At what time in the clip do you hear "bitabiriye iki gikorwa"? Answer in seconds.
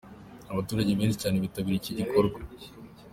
1.43-2.39